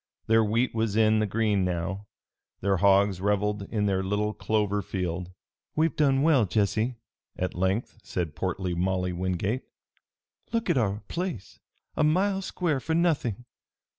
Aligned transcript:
Their 0.25 0.43
wheat 0.43 0.73
was 0.73 0.95
in 0.95 1.19
the 1.19 1.27
green 1.27 1.63
now. 1.63 2.07
Their 2.61 2.77
hogs 2.77 3.21
reveled 3.21 3.67
in 3.69 3.85
their 3.85 4.01
little 4.01 4.33
clover 4.33 4.81
field. 4.81 5.31
"We've 5.75 5.95
done 5.95 6.23
well, 6.23 6.45
Jesse," 6.45 6.95
at 7.37 7.53
length 7.53 7.99
said 8.03 8.35
portly 8.35 8.73
Molly 8.73 9.13
Wingate. 9.13 9.61
"Look 10.51 10.71
at 10.71 10.77
our 10.79 11.01
place! 11.07 11.59
A 11.95 12.03
mile 12.03 12.41
square, 12.41 12.79
for 12.79 12.95
nothing! 12.95 13.45